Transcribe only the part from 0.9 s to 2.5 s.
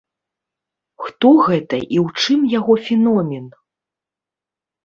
Хто гэта і ў чым